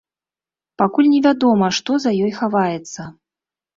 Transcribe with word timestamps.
Пакуль 0.81 1.09
невядома, 1.13 1.67
што 1.81 1.91
за 2.07 2.11
ёй 2.29 2.37
хаваецца. 2.39 3.01